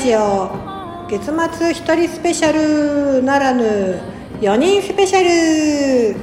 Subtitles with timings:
[0.00, 0.48] ジオ。
[1.10, 3.22] 月末一人スペシャル。
[3.22, 4.00] ならぬ
[4.40, 6.16] 4人スペシャル。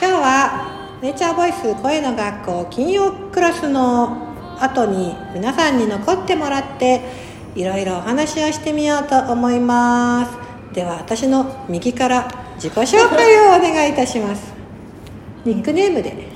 [0.00, 4.16] 今日はネイチャーボイス声の学校金曜クラスの
[4.60, 7.00] 後に皆さんに残ってもらって
[7.56, 10.38] いろいろお話をしてみようと思います。
[10.72, 14.54] では私の右から自己紹介をお願いいたします。
[15.44, 16.28] ニックネームで。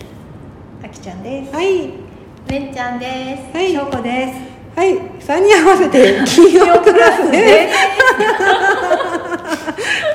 [0.82, 1.54] あきちゃんです。
[1.54, 2.07] はい
[2.50, 3.56] めんちゃんです。
[3.56, 4.32] はいしょうこです。
[4.74, 7.74] はい3人合わせて金曜クラスです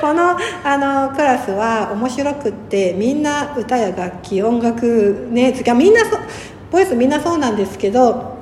[0.00, 6.16] このあのクラスは面白くってみんな歌や楽器音楽ねつかみんなそ
[6.72, 8.34] ボイスみんなそうなんですけど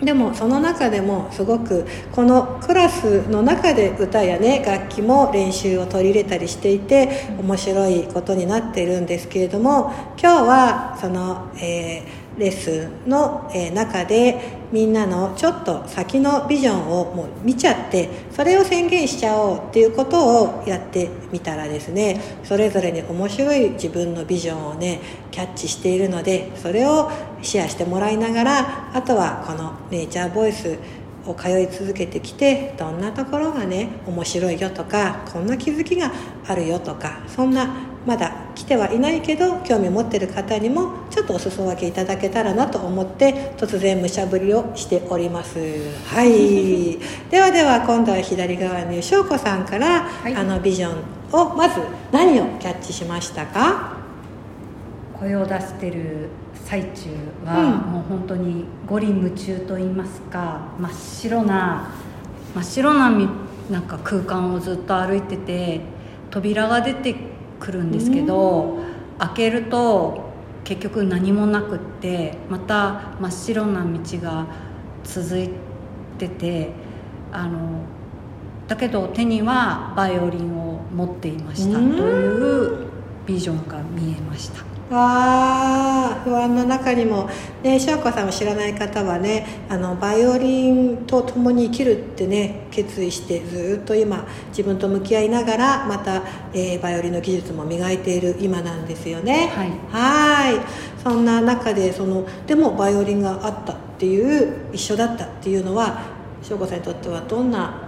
[0.00, 30.76] でもその中でもすごくこのクラスの中で歌やね楽器も練習を取り入れたりしていて面白いことになっているんですけれども今日はその、えーレッスンの、え中でみんなのちょっと先のビジョンをもう見ちゃってそれを宣言しちゃおうっていうことをやってみたらですねそれぞれに面白い自分のビジョンをねキャッチしているのでそれをシェアしてもらいながらあとはこのネイチャーボイス
[31.26, 36.12] を通い続けてきてどんなところがね面白いよとかこんな気づきが
[36.46, 37.68] あるよとかそんな
[38.06, 45.58] まだ来てはいないけど興味を持ってる方にもちょっとお裾分けいただけたらなと思って突然武者ぶりをしております。
[46.06, 46.98] はい。
[47.30, 50.34] ではでは今度は左側に翔子さんから、い。
[50.34, 50.94] あのビジョン
[51.32, 51.80] をまず
[52.12, 53.94] 何をキャッチしましたか？
[55.18, 56.28] 声を出してる
[56.64, 57.10] 最中
[57.44, 57.92] は、うん。
[57.92, 61.90] もう本当に五輪夢中と言いますか真っ白な
[62.54, 63.28] 真っ白なみ
[63.70, 65.80] なんか空間をずっと歩いてて
[66.30, 67.14] 扉が出て
[67.60, 68.78] くるんですけど、
[69.18, 70.32] 開けると
[70.64, 74.46] 結局何もなくってまた真っ白な道が
[75.04, 75.50] 続い
[76.18, 76.70] てて
[77.32, 77.82] あの
[78.66, 81.92] だけど手にはバイオリンを持っていましたとうん。
[81.92, 82.86] いう
[83.26, 87.28] ビジョンが見えましたわあ不安の中にも
[87.62, 96.22] ね翔子さんを知らない方はねあのバイオリンと共に生きるってね決意してずっと今自分と向き合いながらまた、
[96.54, 99.50] えーバイオリンの技術も磨いている今なんですよね。
[99.54, 99.70] はい。
[99.90, 100.60] はい。
[101.02, 106.02] そんな中でそのでもバイオリンがあったっていう一緒だったっていうのは
[106.42, 107.80] 翔子さんにとってはどんな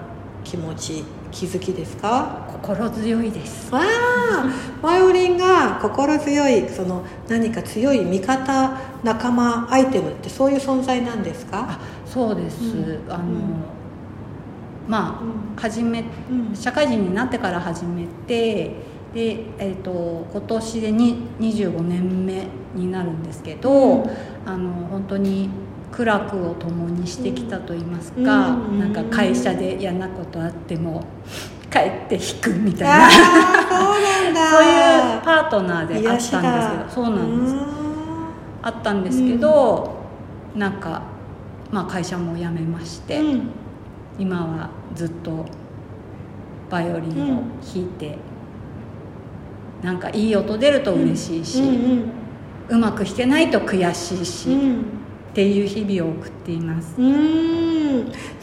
[0.45, 2.46] 気持ち気づきですか？
[2.67, 3.73] 心強いです。
[3.73, 4.51] わあ
[4.83, 11.67] バイオリンが心強いその何か強い味方仲間アイテムってそういう存在なんですか？
[11.71, 13.13] あそうです、うん。
[13.13, 13.39] あの、うん。
[14.89, 15.23] ま
[15.57, 16.57] あ始めうん。
[16.57, 18.75] 社会人になってから始めて
[19.15, 24.11] で、えー、と今年でに25年目になるんですけど、うん。
[24.45, 25.51] あの本当に
[25.93, 28.25] 苦楽を共にしてきたと言いますか、う
[28.75, 28.81] ん。
[28.81, 31.05] なんか会社で嫌なことあっても
[31.77, 37.55] 帰って弾くみたいな、 そういうパートナーであったんですけどそうなんです。
[37.55, 37.59] う
[38.63, 39.95] あったんですけど、
[40.55, 41.03] なんか、
[41.71, 43.49] まあ、会社も辞めまして、ん。
[44.19, 45.45] 今はずっと
[46.71, 48.19] バイオリンを弾いて、
[49.83, 54.81] なんかいい音出ると嬉しいし、ううんまく弾けないと悔しいし、うん。
[54.81, 54.83] っ
[55.37, 56.95] ていう日々を送っています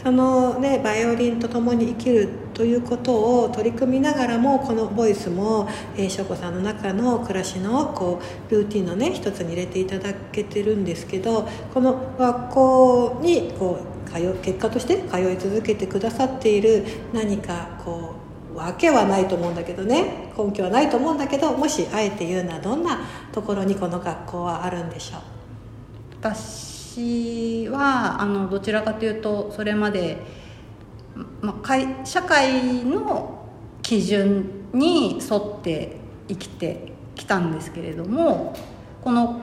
[0.04, 5.68] そのねバイオリンと共に生きるということを取り組みながらもこのボイスも、
[5.98, 18.14] えー、翔子さんの中の暮らしのこうルーティンのね一つに入れていただけてるんですけどこの学校にこう通結果として通い続けてくださっている何かこ
[18.54, 23.00] うわけはないと思うんだけどね根拠はないと思うんだけどもしあえて言うならどんな
[23.32, 26.73] ところにこの学校はあるんでしょう？
[26.94, 30.18] 私はあのどちらかというとそれまで、
[31.42, 33.50] まあ、会社会の
[33.82, 35.98] 基準に沿って
[36.28, 38.54] 生きてきたんですけれども
[39.02, 39.42] この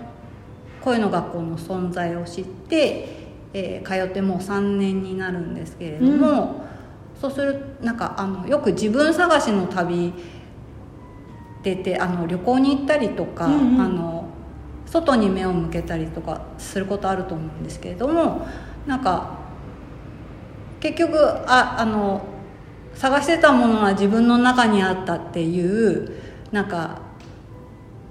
[0.80, 3.08] 声の学校の存在を知って、
[3.52, 6.64] えー通ってもう3年になるんですけれども、
[7.20, 10.14] そうするなんかあのよく自分探しの旅
[11.62, 13.80] 出てあの旅行に行ったりとか、うんうん。
[13.80, 14.19] あの
[14.90, 18.46] 外に目を向けたりとかすることあると思うんですけれども
[18.86, 19.38] なんか
[20.80, 22.22] 結局ああの
[22.94, 26.12] 探してたものは自分の中にあったっていう
[26.50, 27.00] なんか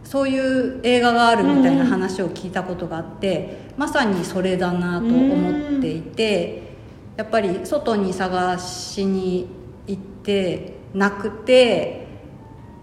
[0.04, 6.64] そういう映画があるみたいな話を聞いたことがあって、まさにそれだなと思っていて、
[7.16, 9.48] やっぱり外に探しに
[9.86, 12.08] 行ってなくて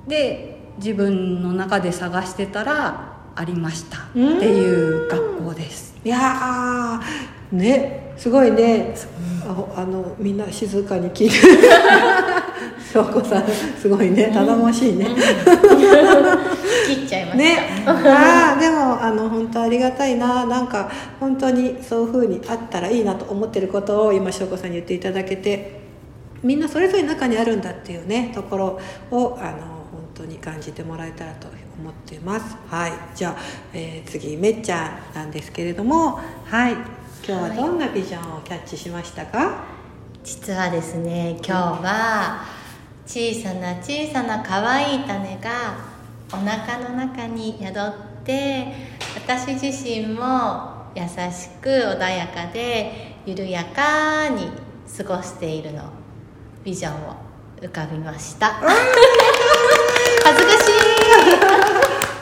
[0.07, 5.95] で自分の中で探してたらありましたっていう学校です。
[6.05, 8.95] いやーねすごいね。
[9.47, 11.37] ああのみんな静かに聞いて
[12.93, 13.45] 翔子さん
[13.81, 14.31] すごいね。
[14.33, 15.07] 頼もしいね、
[16.87, 17.85] 切っちゃいました、ね。
[17.87, 20.47] ああでもあの本当ありがたいな。
[20.47, 20.91] なんか
[21.21, 25.81] 本当にそういうふうにあったらいいなと思ってることを今翔子さんに言っていただけて
[26.43, 28.81] みんなそれぞれ中にあるんだっていうねところ
[29.11, 29.76] をあの本
[30.17, 31.49] 当に感じてもらえたらと
[31.79, 32.57] 思っています。
[32.69, 32.93] はい。
[33.15, 33.37] じゃあ、
[33.73, 36.21] えー次めっちゃんなんですけれども。
[36.47, 36.73] はい。
[37.27, 39.65] 今日はどんなビジョンをキャッチしましたか、
[40.23, 41.53] 実はですね今日
[41.83, 42.45] は
[43.05, 45.77] 小さな小さな可愛い種が
[46.33, 47.73] お腹の中に宿っ
[48.25, 48.73] て
[49.17, 54.51] 私自身も優しく穏やかで緩やかに
[54.97, 55.91] 過ごしているの。
[56.65, 57.17] ビジョンを
[57.61, 58.61] 浮かびました
[60.27, 60.67] 恥ずかし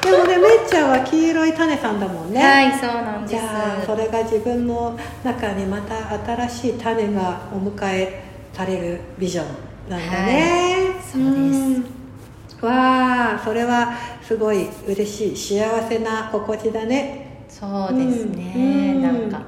[0.02, 2.42] でもねめっちゃんは黄色い種さんだもんい、ね。
[2.42, 3.30] はいそうなんです。
[3.30, 6.10] じゃあそれが自分の中にまた
[6.46, 8.22] 新しい種がお迎え
[8.52, 9.46] されるビジョン
[9.88, 12.62] なんだね、はいそうです。
[12.62, 12.66] ん。
[12.66, 17.46] わあそれはすごい嬉しい幸せな心地だね。
[17.48, 19.02] そうですね、うん。
[19.02, 19.40] なんか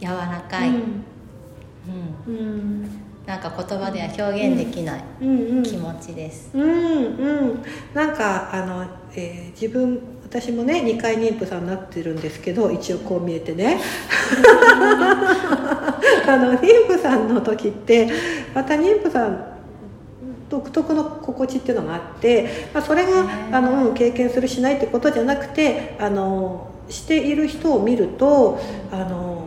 [0.00, 0.84] 柔らかい、ううんん。
[2.26, 5.58] うんなんか言葉では表現できないうん。
[5.58, 7.62] うん気持ちです、うんうん。
[7.92, 13.80] なんかあの、えー自分私もね2回妊婦さんになってるんですけど一応こう見えてね。
[16.26, 18.08] あの妊婦さんの時って
[18.54, 19.42] また妊婦さん
[20.50, 23.28] 独特の心地っていうのがあって、まあ、それがね。
[23.52, 28.58] あの、うん経験するしないってことじゃなくてあのしている人を見ると
[28.92, 29.44] あの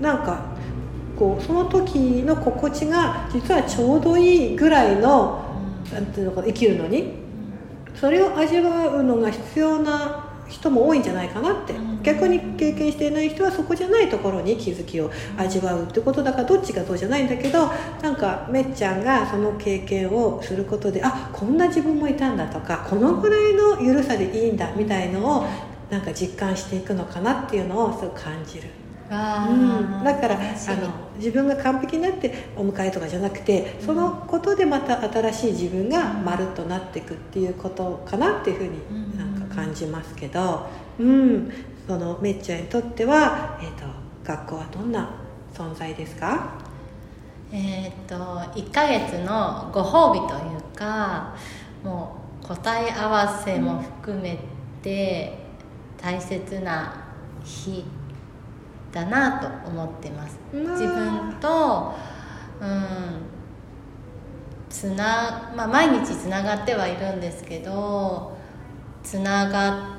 [0.00, 0.55] なんか
[1.18, 5.44] こうその時の心地が実はちょうどいいぐらいの
[5.92, 7.26] なんていうのかな生きるのに。
[8.00, 11.72] それを味わうのが必要な人も多いんじゃないかなって。
[11.72, 12.02] うん。
[12.02, 17.66] 逆に経験していない人はそこじゃないところに気づきを味わうってことだからどっちがどうじゃないんだけど
[18.00, 25.46] なんかめっちゃんがその経験をすることであこんな自分もいたんだとかこのぐらいの緩さでいいんだみたいのを
[25.90, 28.68] なんか実感していくのかなっていうのをすごく感じる。
[29.10, 39.18] わうん、ーだからあの自分が完璧になってお迎えとかじゃなくてそのことでまた新しい自分がまるっとなっていくっていうことかなっていうふうにうん。
[39.18, 40.66] なんか感じますけど、
[40.98, 41.50] うん、
[41.86, 43.84] そのめっちゃんにとっては、えー、と
[44.24, 45.08] 学校はどんな
[45.54, 46.58] 存在ですか？
[47.52, 48.14] えーっと
[48.60, 51.34] 1ヶ月のご褒美というか
[51.82, 54.38] もう答え合わせも含め
[54.82, 55.38] て
[55.96, 57.04] 大切な
[57.44, 57.84] 日
[58.92, 60.38] だなと思ってます。
[60.52, 61.94] 自分と
[62.60, 63.36] うん
[64.68, 68.36] つな、まあ、毎日つながってはいるんですけど
[69.02, 69.96] つなが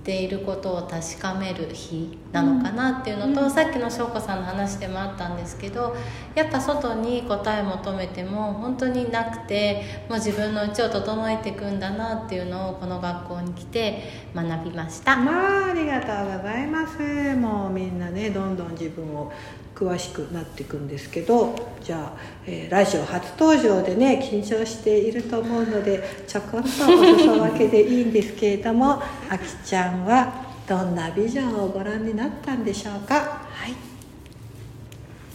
[0.00, 5.96] っていることを確かめる日なのかなっていうのと、うんさっきの翔子さんの話でもあったんですけど
[6.34, 14.02] やっぱ外に答え求めても本当になくてもう自分の内を整えていくんだなっていうのをこの学校に来て
[14.34, 15.16] 学びました。
[15.16, 19.32] まあありがとうございますもうみんなねどんどん自分を
[19.74, 33.14] 詳しくなっていくんですけどじゃあ、えーラジオ初登場でね緊張していると思うのでちょこっとお裾分けでいいんですけれどもあきちゃんはどんなビジョンをご覧になったんでしょうか？
[33.14, 33.74] はい。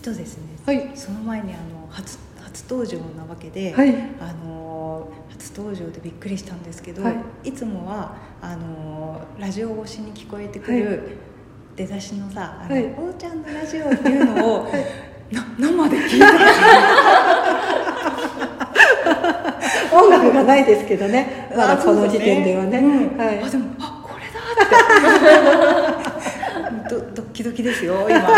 [0.04, 0.44] とですね。
[0.66, 0.92] はい。
[0.94, 3.96] その前にあの初初登場なわけで、はい。
[4.20, 7.12] あの初登場でびっくりしたんですけど、は
[7.44, 7.50] い。
[7.50, 11.18] い、つもはあのラジオ越しに聞こえてくる、
[11.76, 12.86] 出だしのさ、あの、はい。
[12.86, 14.68] おーちゃんのラジオっていうのを、
[15.34, 16.28] な生で聞いた。
[19.98, 21.50] 音楽がないですけどね。
[21.56, 22.78] まだこの時点ではね。
[22.78, 23.44] うんはい。
[23.44, 23.93] あでもあ
[26.90, 28.20] ど ドキドキですよ今。
[28.24, 28.30] は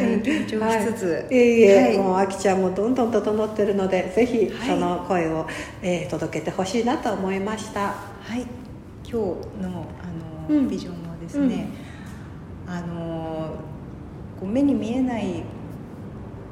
[0.00, 0.20] い。
[0.22, 1.98] 緊張しつつ、はい、いえいえ、はい。
[1.98, 4.68] もうあきちゃんもどんどん整ってるのでぜひはい。
[4.68, 5.46] その声を、
[5.82, 7.80] えー届けてほしいなと思いました。
[7.80, 7.94] は
[8.36, 8.46] い、
[9.04, 9.86] 今日の
[10.48, 10.68] あの、うん。
[10.68, 11.68] ビジョンはですね、
[12.66, 13.50] あの
[14.40, 15.42] こう目に見えない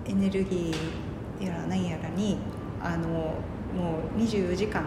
[0.06, 2.38] エネルギーやら何やらに
[2.82, 4.84] あのもう24時間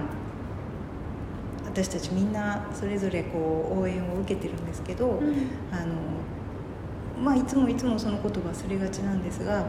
[1.77, 5.21] 私たちみんなそれぞれこう応援を受けてるんですけど、
[5.71, 5.93] あの
[7.23, 9.67] まあ、いつもいつもそのことを忘れがちなんですがこ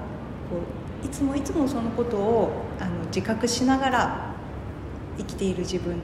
[1.04, 4.34] ういつもいつもそのことをあの自覚しながら
[5.18, 5.96] 生きている自分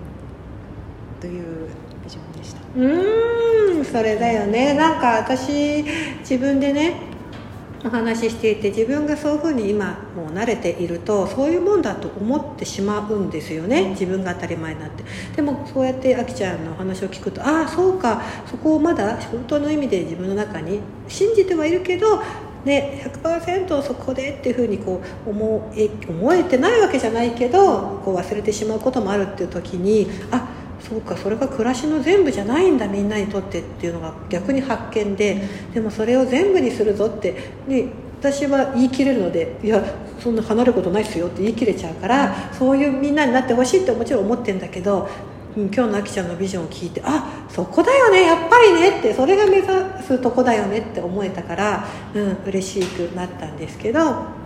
[1.22, 1.68] という
[2.04, 2.60] ビジョンでした。
[2.76, 5.84] うーんそれだよねなんか私
[6.20, 7.13] 自分でね
[7.84, 15.04] お話ししていて自分がそういうふうに今もう慣れているとそういうもんだと思ってしまうんですよね、自分が当たり前になって。
[15.36, 22.22] でもそうやってあきちゃんのお話を聞くとああそうかそこをまだ本当の意味で自分の中に信じてはいるけど
[22.64, 30.48] ね、100%そこでっていうふうにこう思え思えてないわけじゃないけどこう忘れてしまうこともあるっていう時にあ
[30.88, 37.32] そうかそれが暮らしの全部じゃないんだみんなにとってっていうのが逆に発見ででもそれを全部にするぞって、
[37.66, 37.88] ね、
[38.20, 39.82] 私は言い切れるのでいや
[40.20, 45.08] そんな離れることないっすよって言い切れちゃうからそういうみんなになってほしいってもちろん思ってるんだけど
[45.56, 49.68] 今日のあきちゃんのビジョンを聞いてあそこだよねやっぱりねってそれが目指
[50.02, 54.43] すとこだよねって思えたからうん嬉しくなったんですけど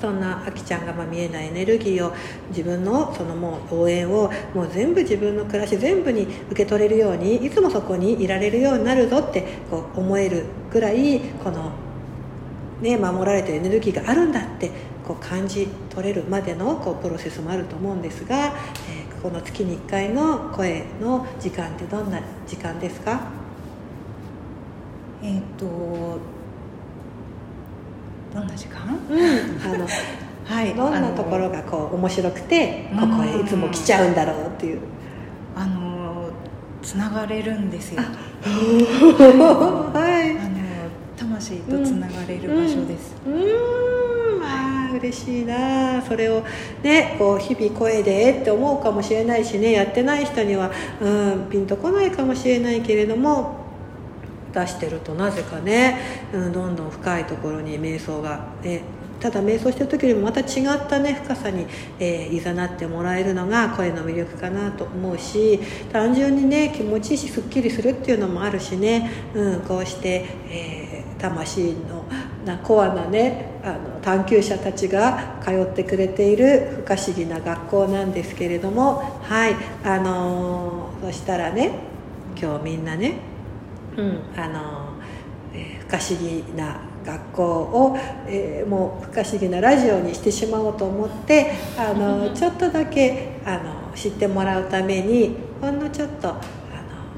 [0.00, 2.12] そんなあきちゃんがま見えないエネルギーを
[2.50, 11.72] 自分のそのもう応援をもう全部自分の暮らし全部に受け取れるようにいつもそこにいられるようになるぞってこう思えるぐらいこの、
[12.80, 14.70] ね、守られてるエネルギーがあるんだって
[15.06, 23.20] こう感じ取れるまでのこうプロセスもあると思うんですが、えー、この月に1回の声の時間ってどんな時間ですか？
[25.22, 26.18] えっ、と
[28.38, 29.86] どんな時間、うん、あの
[30.44, 34.78] はい、どんなところがこう面白くてここへいつも来ちゃうんだろうっていう。
[35.54, 36.30] あの
[36.80, 38.00] つながれるんですよ。
[38.00, 38.06] は
[40.24, 40.58] い、あの
[41.16, 44.42] 魂とつながれる場所です、うん、うん。
[44.42, 46.00] あ嬉しいな。
[46.00, 46.44] それを
[46.82, 50.70] ねこう日々声でって思うかもしれないしねやってない人には、
[51.02, 53.57] うん、ピンとこないかもしれないけれども
[54.52, 55.98] 出してるとなぜかね、
[56.32, 58.82] うん、どんどん深いところに瞑想が、ね、
[59.20, 61.66] ただ瞑想してる時よりもまた違ったね深さに、
[62.00, 65.58] いざなってもらえるのが声の魅力かなと思うし
[65.92, 72.04] 単純にね気持ちいいしすっきりするっていうのもあるしね、うん、こうして、えー、魂の
[72.44, 79.18] なコアなねあの探求者たちが通ってくれている不可思議な学校なんですけれども。
[79.22, 81.72] はいあのー、そしたらね
[82.40, 83.14] 今日みんなね
[83.98, 84.88] うんあの
[85.52, 96.38] えー、不可思議な学校を、えー、もう不可思議なラジオにしてしまおうと思ってあの ちょっとだけあの知ってもらうためにほんのちょっとあの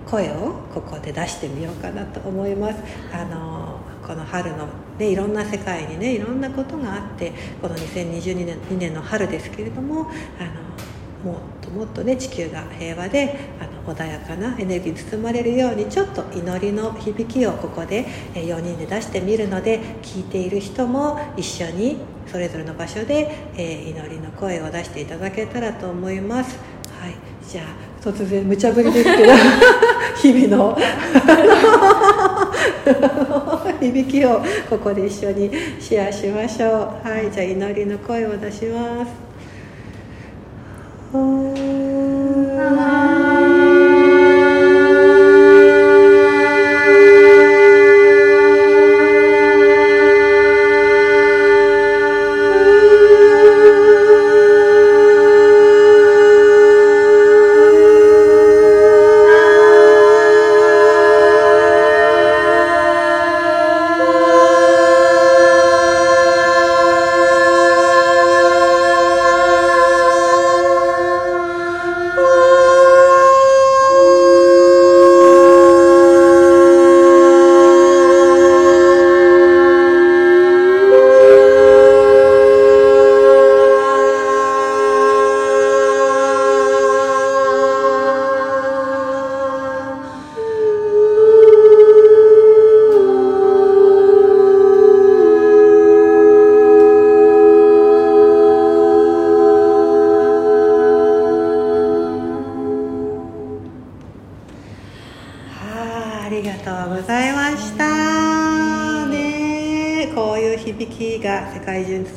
[0.06, 2.76] 声をここで出してみようかなと思います。
[3.12, 3.60] あの
[4.06, 4.66] この春の、
[4.98, 7.32] ね、いろんな世界にねいろんなことがあって
[7.62, 10.08] この2022年 ,2 年の春ですけれどもあの
[11.24, 26.60] もっともっとね地球が平和であの穏やかなエネルギーに包まれるようにちょっと祈りの響きをここで4人で出してみるので聞いている人も一緒にそれぞれの場所で、え祈りの声を出していただけたらと思います。
[27.00, 27.64] はい、じゃあ
[28.00, 29.32] 突然無茶ぶりですけど
[30.22, 30.78] 日々の
[33.80, 35.50] 響きをここで一緒に
[35.80, 37.08] シェアしましょう。
[37.08, 37.32] はい。
[37.32, 39.29] じゃあ祈りの声を出します。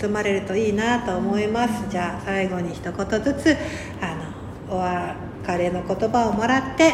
[0.03, 1.89] 包まれるといいなと思います。
[1.89, 3.55] じゃあ最後に一言ずつ
[4.01, 4.13] あ
[4.69, 6.91] のお別れの言葉をもらって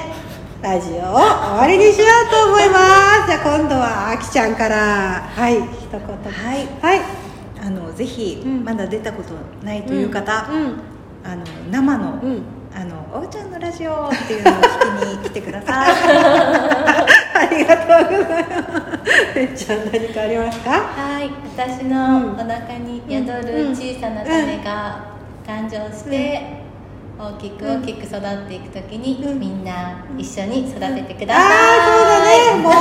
[0.62, 2.78] ラジオを終わりにしようと思いま
[3.26, 3.28] す。
[3.28, 5.24] じゃあ今度はあきちゃんから。
[5.36, 6.00] はい一言。
[6.00, 7.02] はい、はい、
[7.60, 9.34] あのぜひ、まだ出たこと
[9.66, 10.62] ないという方、うん。
[10.62, 10.82] うん、
[11.24, 12.44] あの生の、うん。
[12.76, 17.06] あの「おうちゃんのラジオ」っていうのを聞きに来てください
[17.40, 17.84] ありがと
[18.16, 18.56] うございま
[19.06, 19.36] す。
[19.36, 20.72] めっちゃん何かありますか？
[20.72, 25.06] はい私のお腹に宿る小さな種が
[25.46, 26.60] 誕生して、
[27.20, 29.40] 大きく大きく育っていく時に、うん。
[29.40, 32.22] みんな一緒に育ててくだあさい、あそうだ
[32.56, 32.64] ね。
[32.64, 32.74] もう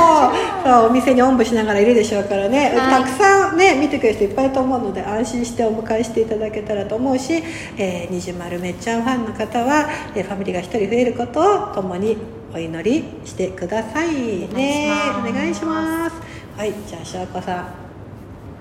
[0.63, 3.03] そうお店におんぶしながらいるでしょうからね、はい。
[3.03, 7.43] たくさんね見てくれる人いっぱいと思うので安心してお迎えしていただけたらと思うし、
[7.77, 11.39] えー、にじまるめっちゃんファンの方は、えーファミリーが一人増えること
[11.71, 12.17] を共に
[12.53, 14.47] お祈りしてください。
[14.49, 16.15] ねおお願いしまます。
[16.57, 17.67] はいじゃあ翔子さん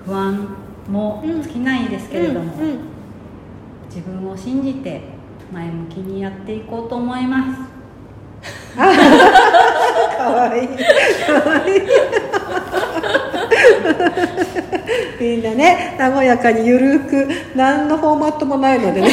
[0.04, 0.46] 不安
[0.88, 2.78] も尽きないですけれども、うんうん。
[3.88, 5.00] 自分を信じて
[5.52, 7.60] 前向きにやっていこうと思います。
[8.76, 8.84] か
[10.30, 10.68] わいい。
[10.68, 11.82] かわいい。
[15.18, 19.08] みんなね和やかにゆるく何のフォーマットもないのでね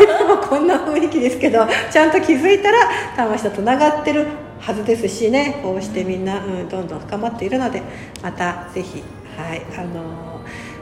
[0.00, 2.78] いつもこんな雰囲気ですけどちゃんと気づいたら
[3.16, 4.26] 魂とつながってる
[4.60, 5.58] はずですしね。
[5.62, 7.82] こうしてみんな、うん、どんどん深まっているので
[8.22, 9.02] またぜひ
[9.36, 10.40] はいあの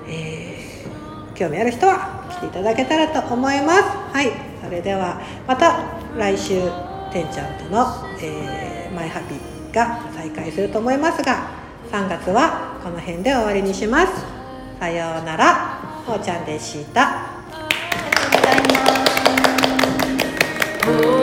[0.09, 3.83] えー興味ある人は来ていただけたらと思います。
[4.13, 4.31] はい
[4.63, 5.81] それではまた
[6.19, 6.61] 来週
[7.11, 7.87] てんちゃんとの、
[8.21, 9.37] えーマイハピ
[9.73, 11.49] が再開すると思いますが
[11.93, 14.25] 3月はこの辺で終わりにします。
[14.79, 17.40] さようならほうちゃんでした。
[20.87, 21.20] あ